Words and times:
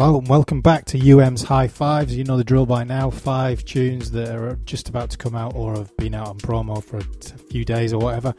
Hello 0.00 0.16
and 0.16 0.28
welcome 0.28 0.60
back 0.60 0.84
to 0.84 1.10
UM's 1.10 1.42
High 1.42 1.66
Fives. 1.66 2.14
You 2.14 2.22
know 2.22 2.36
the 2.36 2.44
drill 2.44 2.66
by 2.66 2.84
now. 2.84 3.10
Five 3.10 3.64
tunes 3.64 4.12
that 4.12 4.28
are 4.28 4.54
just 4.64 4.88
about 4.88 5.10
to 5.10 5.18
come 5.18 5.34
out 5.34 5.56
or 5.56 5.74
have 5.74 5.96
been 5.96 6.14
out 6.14 6.28
on 6.28 6.38
promo 6.38 6.80
for 6.84 6.98
a 6.98 7.02
few 7.50 7.64
days 7.64 7.92
or 7.92 7.98
whatever. 7.98 8.32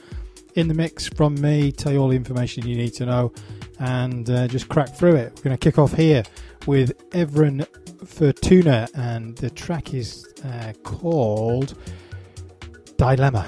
In 0.56 0.70
the 0.70 0.74
mix 0.74 1.10
from 1.10 1.36
me, 1.42 1.74
tell 1.74 1.92
you 1.92 2.00
all 2.00 2.08
the 2.08 2.16
information 2.16 2.66
you 2.66 2.78
need 2.78 2.94
to 2.94 3.06
know 3.06 3.34
and 3.78 4.30
uh, 4.30 4.48
just 4.48 4.70
crack 4.70 4.96
through 4.96 5.16
it. 5.16 5.34
We're 5.36 5.44
going 5.44 5.58
to 5.58 5.60
kick 5.62 5.78
off 5.78 5.92
here 5.92 6.24
with 6.66 6.98
Evren 7.10 7.68
Furtuna 8.06 8.90
and 8.94 9.36
the 9.36 9.50
track 9.50 9.94
is 9.94 10.34
uh, 10.46 10.72
called 10.84 11.78
Dilemma. 12.96 13.46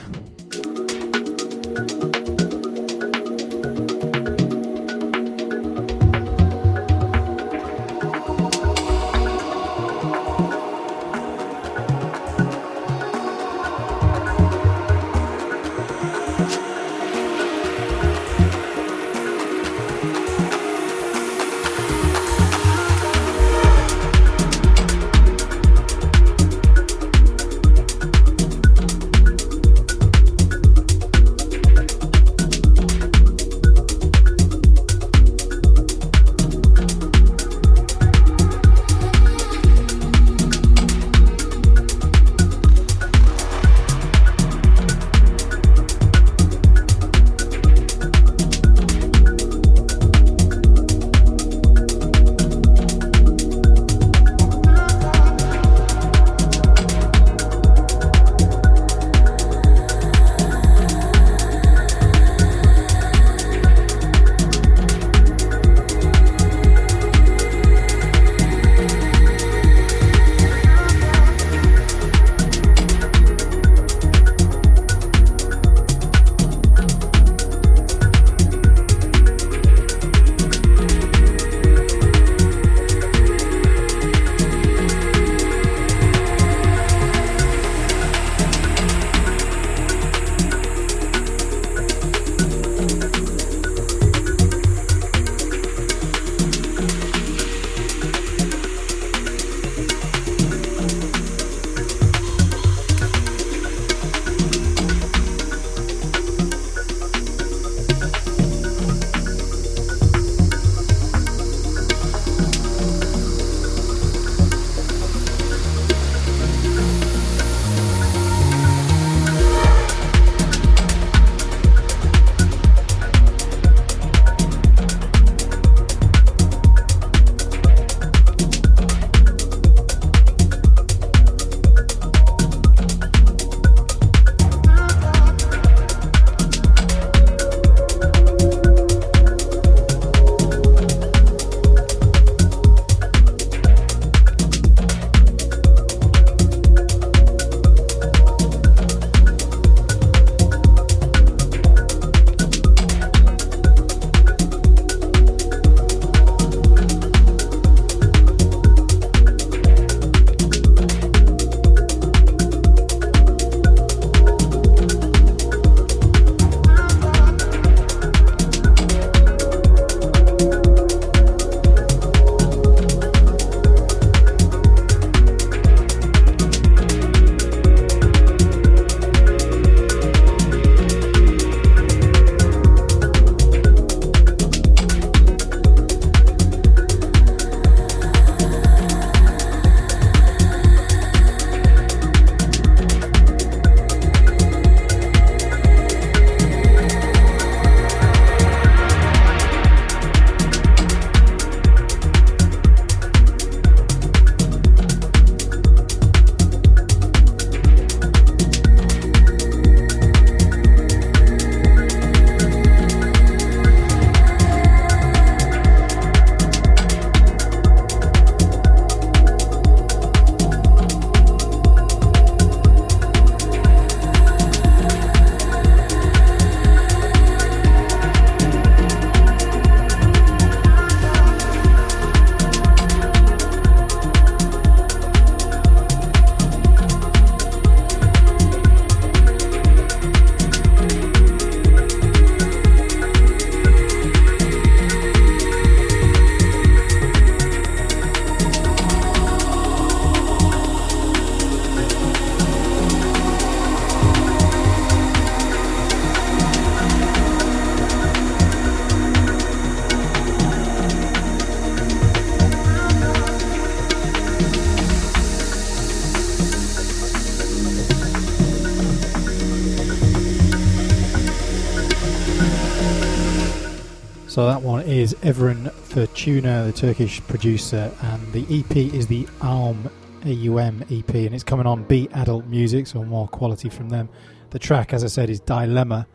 So 274.42 274.48
that 274.48 274.64
one 274.64 274.82
is 274.86 275.14
Evren 275.22 275.72
Furtuna, 275.72 276.66
the 276.66 276.74
Turkish 276.74 277.22
producer, 277.28 277.92
and 278.02 278.34
the 278.34 278.42
EP 278.50 278.76
is 278.76 279.06
the 279.06 279.28
Alm 279.40 279.88
AUM 280.26 280.84
EP, 280.90 281.14
and 281.14 281.36
it's 281.36 281.44
coming 281.44 281.68
on 281.68 281.84
Beat 281.84 282.12
Adult 282.16 282.48
Music, 282.48 282.88
so 282.88 283.06
more 283.06 283.28
quality 283.28 283.70
from 283.70 283.90
them. 283.90 284.10
The 284.50 284.58
track, 284.58 284.94
as 284.94 285.04
I 285.04 285.08
said, 285.10 285.30
is 285.30 285.42
Dilemma, 285.42 286.08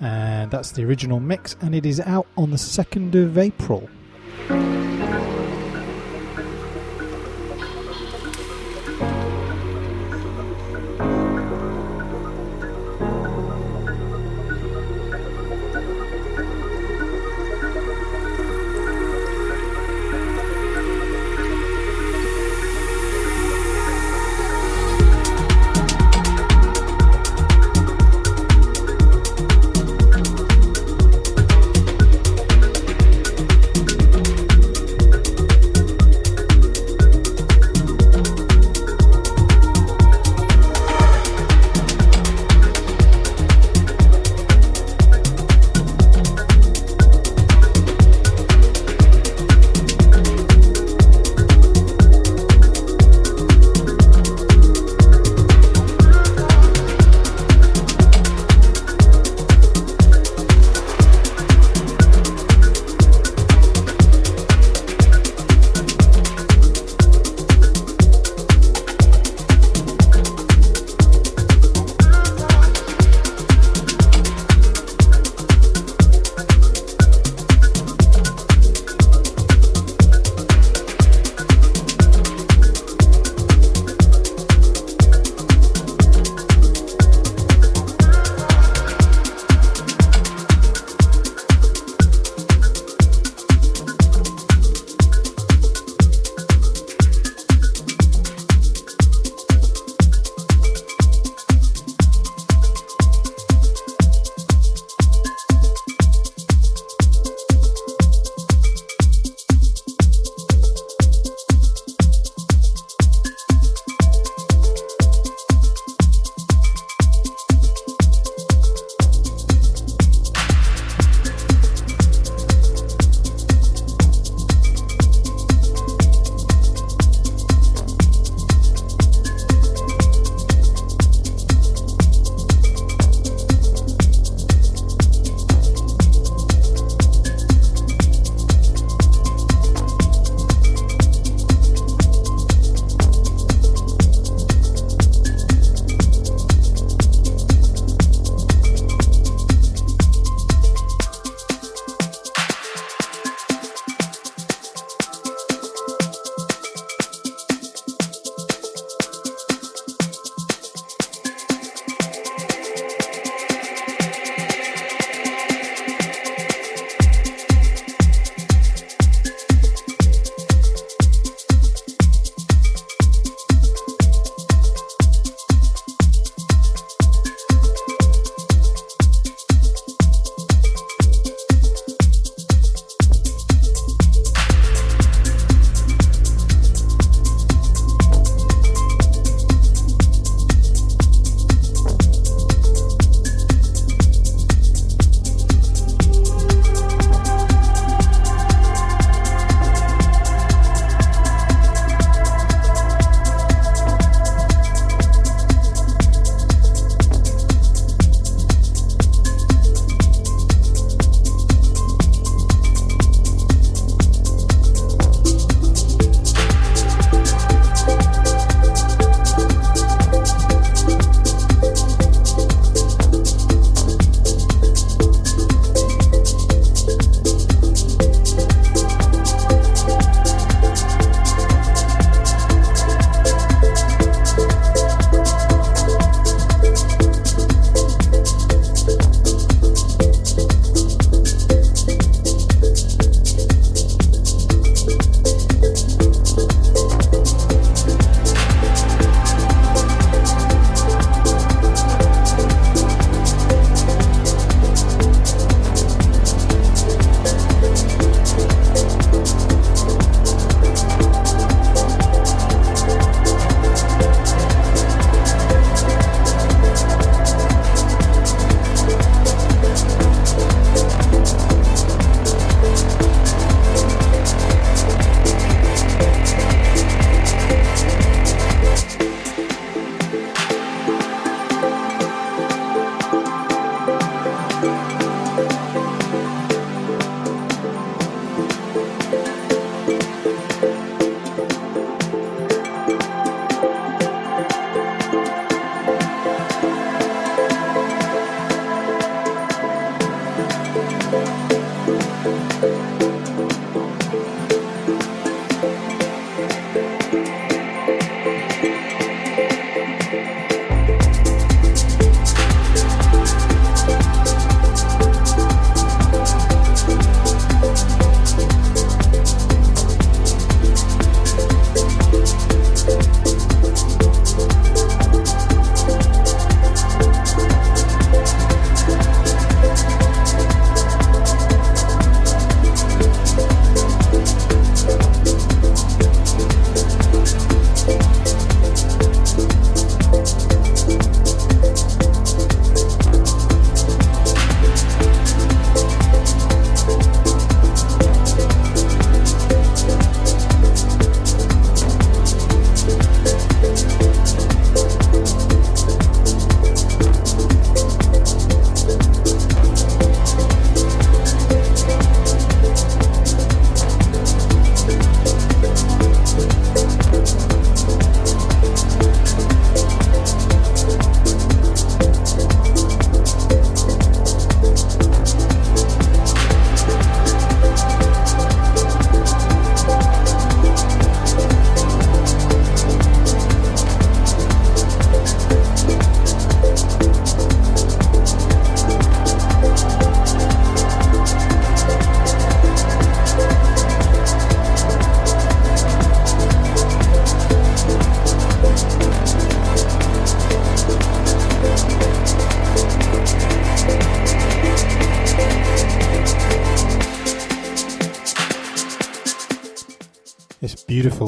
and 0.00 0.50
that's 0.50 0.70
the 0.70 0.84
original 0.84 1.20
mix, 1.20 1.54
and 1.60 1.74
it 1.74 1.84
is 1.84 2.00
out 2.00 2.26
on 2.38 2.50
the 2.50 2.56
2nd 2.56 3.14
of 3.14 3.36
April. 3.36 3.90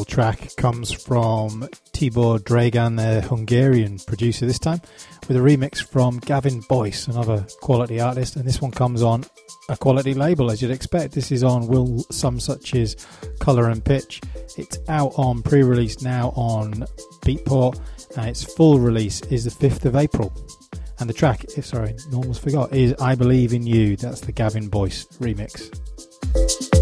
Track 0.06 0.54
comes 0.56 0.92
from 0.92 1.62
Tibor 1.92 2.38
Dragan, 2.38 2.96
the 2.96 3.26
Hungarian 3.26 3.98
producer 3.98 4.44
this 4.44 4.58
time, 4.58 4.82
with 5.26 5.36
a 5.36 5.40
remix 5.40 5.82
from 5.82 6.18
Gavin 6.18 6.60
Boyce, 6.68 7.08
another 7.08 7.46
quality 7.62 7.98
artist, 7.98 8.36
and 8.36 8.44
this 8.44 8.60
one 8.60 8.70
comes 8.70 9.02
on 9.02 9.24
a 9.70 9.76
quality 9.76 10.12
label 10.12 10.50
as 10.50 10.60
you'd 10.60 10.70
expect. 10.70 11.14
This 11.14 11.32
is 11.32 11.42
on 11.42 11.68
Will 11.68 12.04
Some 12.10 12.38
Such's 12.38 12.96
Colour 13.40 13.70
and 13.70 13.82
Pitch. 13.82 14.20
It's 14.58 14.78
out 14.88 15.12
on 15.16 15.42
pre-release 15.42 16.02
now 16.02 16.30
on 16.36 16.84
Beatport, 17.22 17.80
and 18.16 18.28
its 18.28 18.44
full 18.44 18.78
release 18.78 19.22
is 19.22 19.44
the 19.44 19.50
5th 19.50 19.86
of 19.86 19.96
April. 19.96 20.32
And 21.00 21.08
the 21.08 21.14
track, 21.14 21.46
eh, 21.56 21.62
sorry, 21.62 21.96
almost 22.12 22.42
forgot, 22.42 22.74
is 22.74 22.94
I 23.00 23.14
Believe 23.14 23.54
in 23.54 23.66
You. 23.66 23.96
That's 23.96 24.20
the 24.20 24.32
Gavin 24.32 24.68
Boyce 24.68 25.06
remix. 25.18 26.77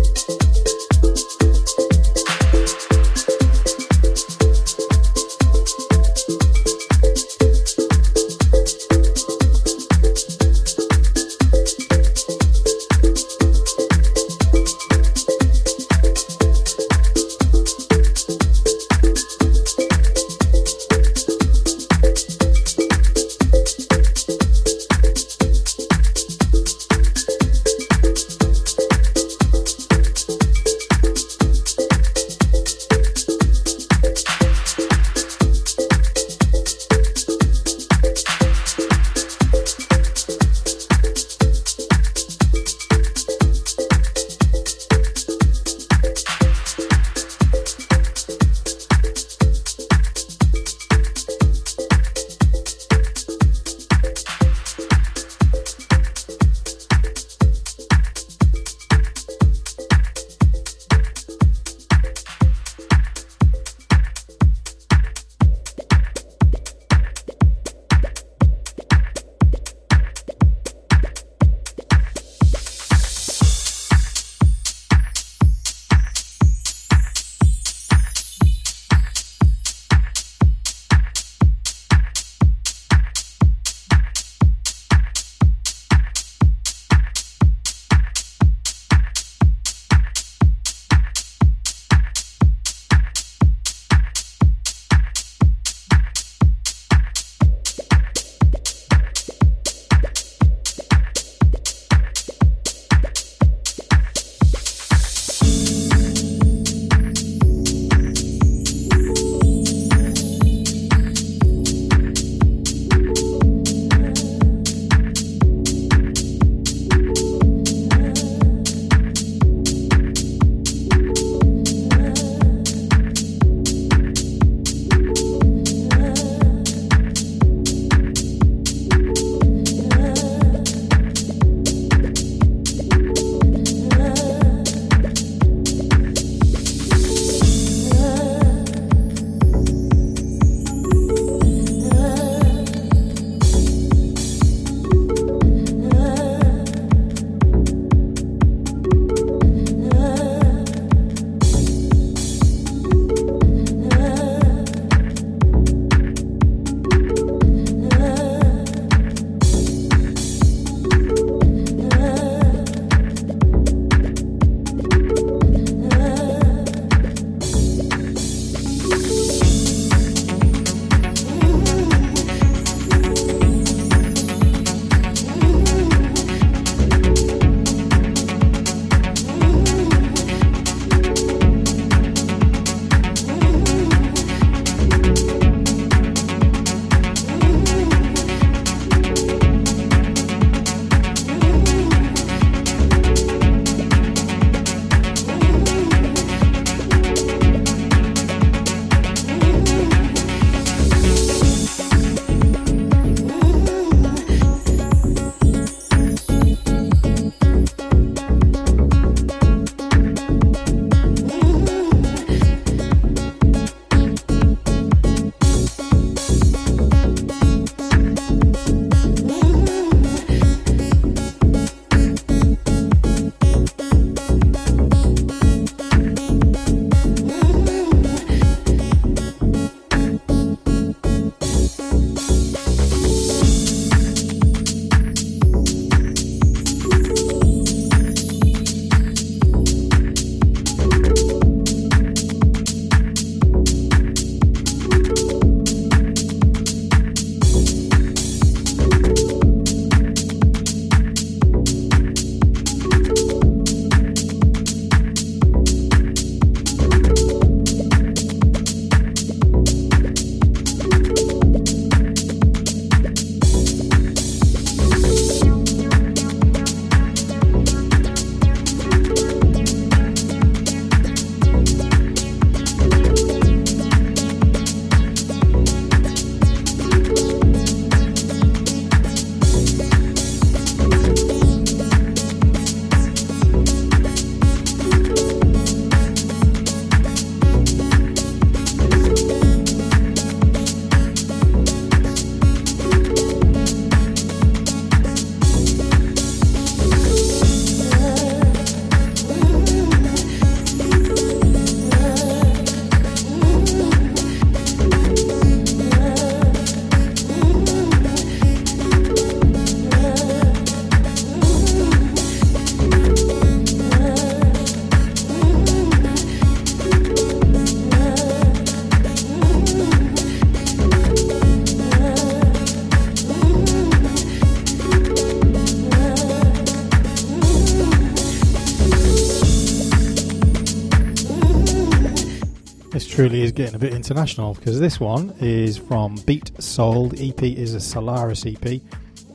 Getting 333.56 333.74
a 333.74 333.78
bit 333.78 333.94
international 333.94 334.52
because 334.52 334.78
this 334.78 335.00
one 335.00 335.34
is 335.40 335.78
from 335.78 336.16
Beat 336.26 336.52
Soul. 336.62 337.08
The 337.08 337.30
EP 337.30 337.42
is 337.42 337.72
a 337.72 337.80
Solaris 337.80 338.44
EP. 338.44 338.82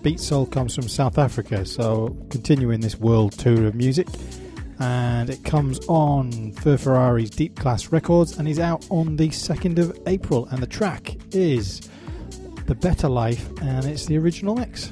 Beat 0.04 0.20
Soul 0.20 0.46
comes 0.46 0.76
from 0.76 0.88
South 0.88 1.18
Africa, 1.18 1.66
so 1.66 2.16
continuing 2.30 2.82
this 2.82 3.00
world 3.00 3.32
tour 3.32 3.66
of 3.66 3.74
music. 3.74 4.08
And 4.80 5.32
it 5.32 5.44
comes 5.44 5.80
on 5.88 6.52
Fur 6.52 6.78
Ferrari's 6.78 7.32
Deep 7.32 7.56
Class 7.56 7.92
Records 7.92 8.38
and 8.38 8.48
is 8.48 8.60
out 8.60 8.86
on 8.92 9.16
the 9.16 9.30
2nd 9.30 9.80
of 9.80 10.00
April. 10.06 10.46
And 10.52 10.62
the 10.62 10.68
track 10.68 11.18
is 11.32 11.82
The 12.68 12.76
Better 12.76 13.10
Life, 13.10 13.50
and 13.62 13.86
it's 13.86 14.06
the 14.06 14.20
original 14.20 14.56
mix. 14.56 14.92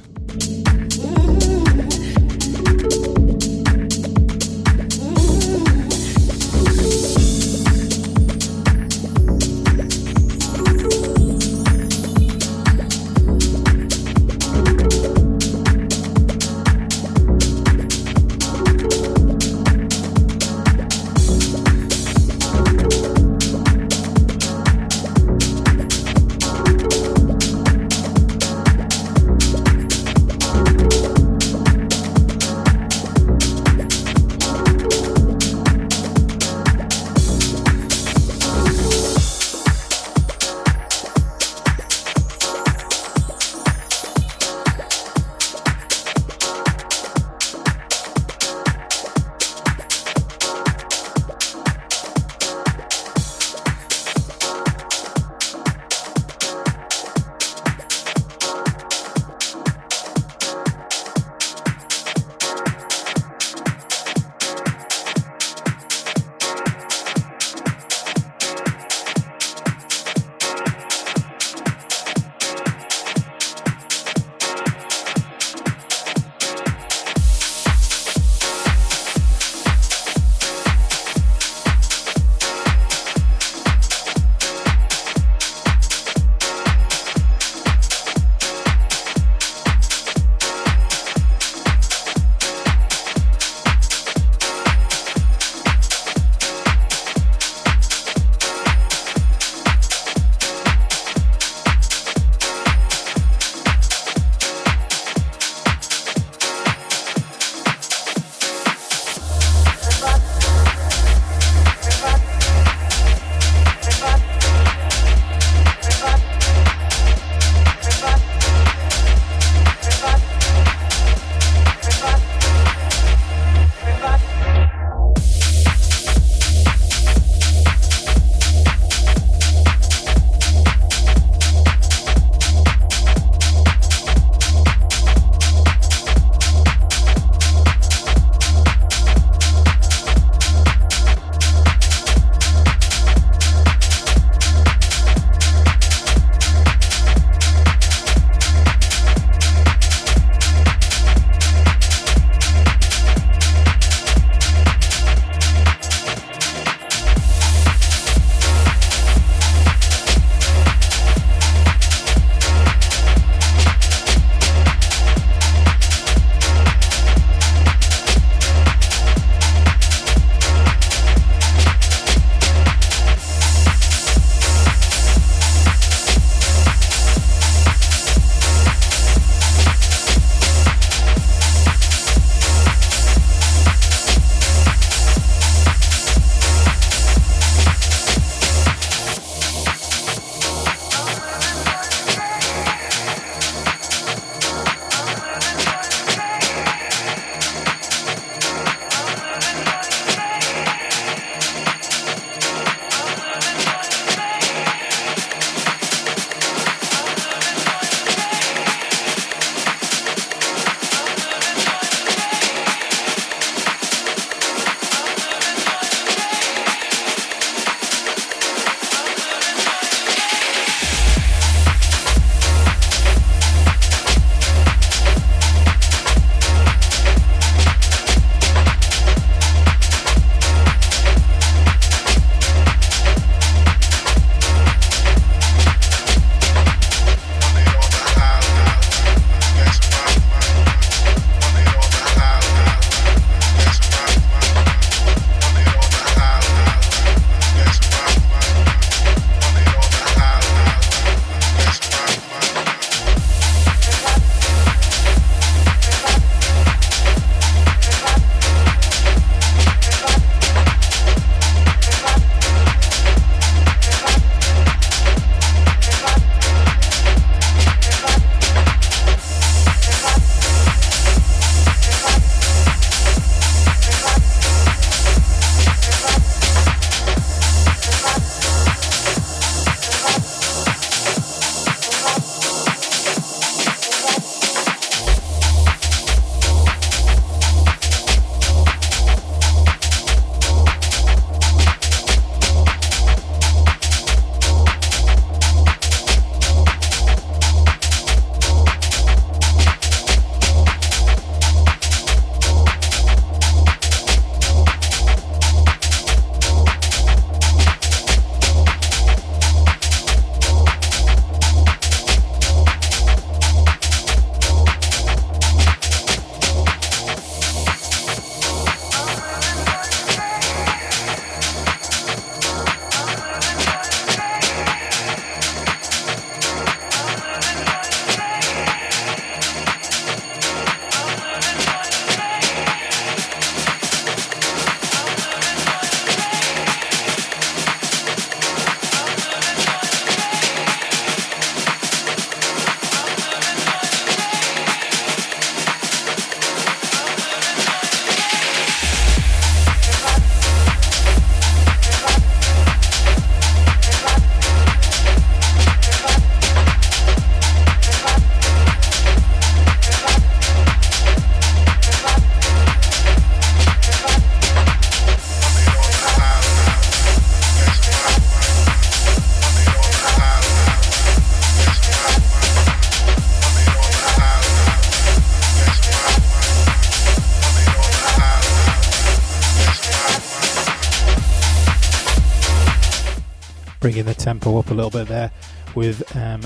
Tempo 384.20 384.58
up 384.58 384.70
a 384.70 384.74
little 384.74 384.90
bit 384.90 385.08
there 385.08 385.30
with 385.74 386.16
um. 386.16 386.42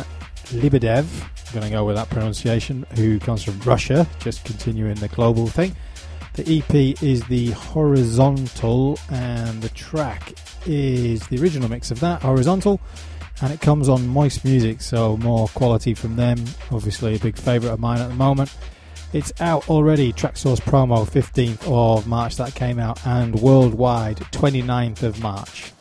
I'm 0.53 0.65
going 1.53 1.65
to 1.65 1.71
go 1.71 1.85
with 1.85 1.97
that 1.97 2.11
pronunciation. 2.11 2.85
Who 2.97 3.19
comes 3.19 3.43
from 3.43 3.59
Russia? 3.61 4.07
Just 4.19 4.45
continuing 4.45 4.97
the 4.97 5.09
global 5.09 5.47
thing. 5.47 5.75
The 6.35 6.59
EP 6.59 7.03
is 7.03 7.23
the 7.25 7.53
Horizontal, 7.53 8.99
and 9.11 9.63
the 9.63 9.69
track 9.71 10.35
is 10.67 11.27
the 11.29 11.41
original 11.41 11.69
mix 11.71 11.91
of 11.91 12.01
that 12.01 12.23
Horizontal, 12.23 12.81
and 13.41 13.53
it 13.53 13.61
comes 13.61 13.89
on 13.89 14.07
Moist 14.07 14.45
Music, 14.45 14.81
so 14.81 15.17
more 15.19 15.49
quality 15.49 15.95
from 15.95 16.17
them. 16.17 16.45
Obviously, 16.71 17.15
a 17.15 17.19
big 17.19 17.37
favourite 17.37 17.73
of 17.73 17.81
mine 17.81 18.01
at 18.01 18.09
the 18.09 18.15
moment. 18.15 18.55
It's 19.13 19.33
out 19.41 19.69
already, 19.71 20.13
Traxsource 20.13 20.61
promo 20.61 21.09
15th 21.09 21.67
of 21.69 22.07
March 22.09 22.37
that 22.37 22.55
came 22.55 22.81
out, 22.81 23.05
and 23.07 23.41
worldwide 23.41 24.19
29th 24.33 25.05
of 25.05 25.23
March. 25.23 25.73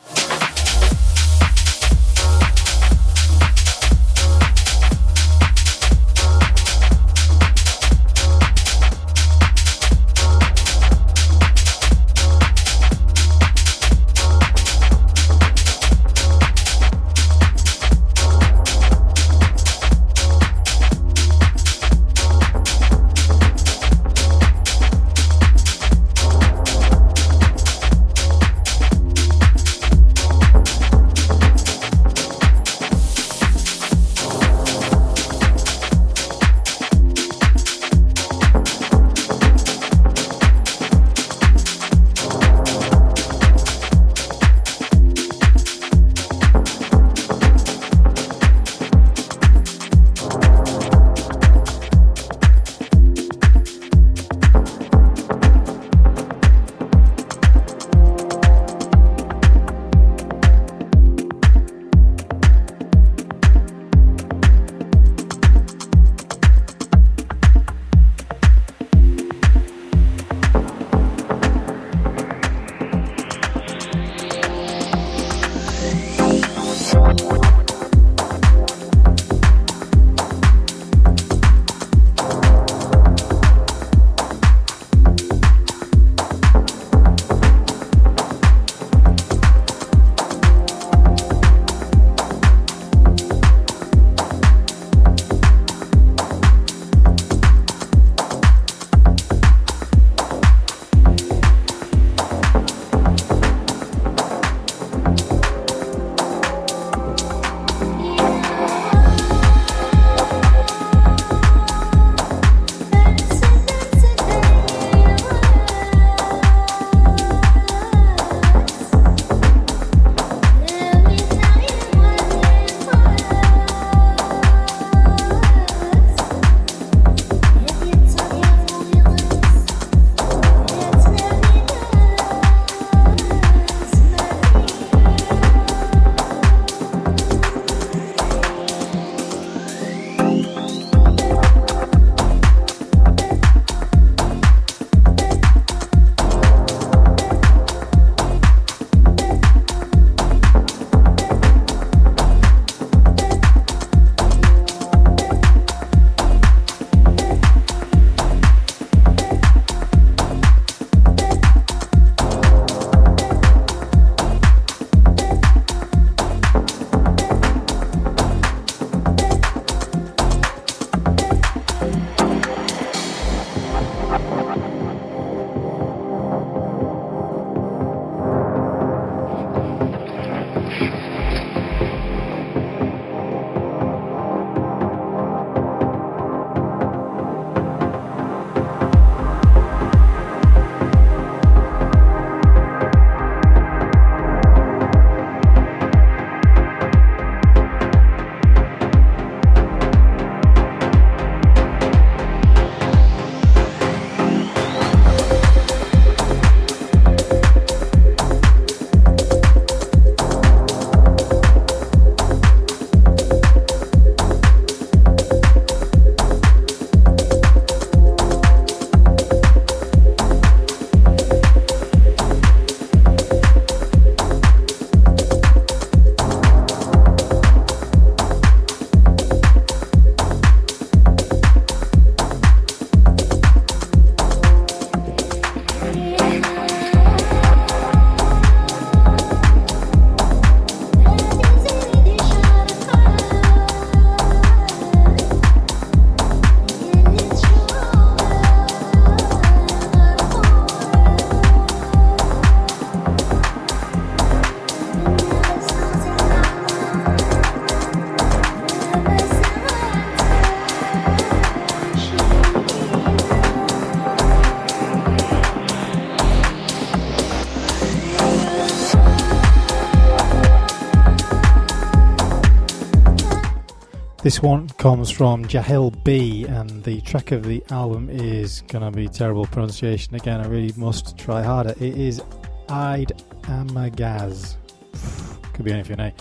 This 274.24 274.40
one 274.40 274.70
comes 274.78 275.10
from 275.10 275.44
Jahil 275.44 276.02
B, 276.02 276.46
and 276.46 276.82
the 276.82 277.02
track 277.02 277.30
of 277.30 277.44
the 277.44 277.62
album 277.68 278.08
is 278.08 278.62
gonna 278.68 278.90
be 278.90 279.06
terrible 279.06 279.44
pronunciation 279.44 280.14
again. 280.14 280.40
I 280.40 280.46
really 280.46 280.72
must 280.78 281.18
try 281.18 281.42
harder. 281.42 281.72
It 281.72 281.98
is 281.98 282.22
Ide 282.70 283.12
Amagaz. 283.42 284.56
Could 285.52 285.66
be 285.66 285.72
anything, 285.72 286.00
eh? 286.00 286.12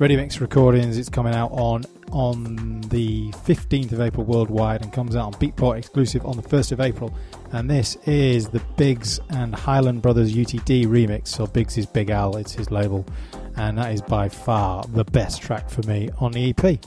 Ready 0.00 0.16
Mix 0.16 0.40
Recordings. 0.40 0.98
It's 0.98 1.08
coming 1.08 1.32
out 1.32 1.52
on 1.52 1.84
on 2.10 2.80
the 2.88 3.30
15th 3.30 3.92
of 3.92 4.00
April 4.00 4.26
worldwide 4.26 4.82
and 4.82 4.92
comes 4.92 5.14
out 5.14 5.26
on 5.26 5.32
Beatport 5.34 5.78
exclusive 5.78 6.26
on 6.26 6.36
the 6.36 6.42
1st 6.42 6.72
of 6.72 6.80
April. 6.80 7.16
And 7.52 7.70
this 7.70 7.94
is 8.06 8.48
the 8.48 8.60
Biggs 8.76 9.20
and 9.30 9.54
Highland 9.54 10.02
Brothers 10.02 10.34
UTD 10.34 10.86
remix. 10.86 11.28
So 11.28 11.46
Biggs 11.46 11.78
is 11.78 11.86
Big 11.86 12.10
Al, 12.10 12.36
it's 12.36 12.54
his 12.54 12.72
label, 12.72 13.06
and 13.54 13.78
that 13.78 13.92
is 13.92 14.02
by 14.02 14.28
far 14.28 14.82
the 14.88 15.04
best 15.04 15.40
track 15.40 15.70
for 15.70 15.86
me 15.86 16.10
on 16.18 16.32
the 16.32 16.50
EP. 16.50 16.80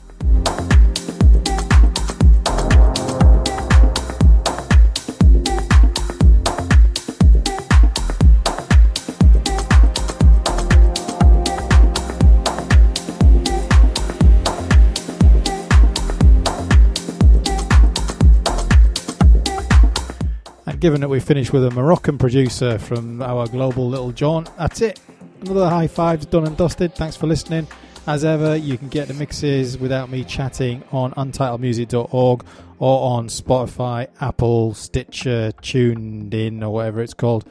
Given 20.82 21.00
that 21.00 21.10
we 21.10 21.20
finished 21.20 21.54
with 21.54 21.64
a 21.64 21.70
Moroccan 21.70 22.18
producer 22.18 22.80
from 22.80 23.22
our 23.22 23.48
global 23.48 23.88
little 23.88 24.12
John, 24.12 24.48
that's 24.58 24.82
it. 24.82 25.00
Another 25.42 25.70
high 25.70 25.86
fives 25.86 26.26
done 26.26 26.48
and 26.48 26.58
dusted. 26.58 26.96
Thanks 26.96 27.16
for 27.16 27.28
listening. 27.28 27.68
As 28.08 28.26
ever, 28.26 28.56
you 28.56 28.80
can 28.80 28.90
get 28.90 29.08
the 29.08 29.14
mixes 29.14 29.78
without 29.78 30.10
me 30.10 30.24
chatting 30.24 30.84
on 30.92 31.12
untitledmusic.org 31.12 32.44
or 32.80 33.16
on 33.16 33.28
Spotify, 33.28 34.08
Apple, 34.20 34.74
Stitcher, 34.74 35.52
Tuned 35.62 36.34
In, 36.34 36.64
or 36.64 36.74
whatever 36.74 37.02
it's 37.02 37.14
called. 37.14 37.48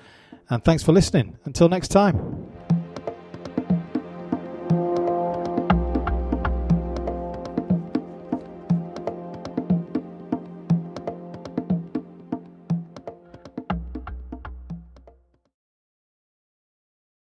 And 0.49 0.65
thanks 0.65 0.83
for 0.83 0.91
listening. 0.91 1.39
Until 1.45 1.69
next 1.69 1.89
time. 1.89 2.50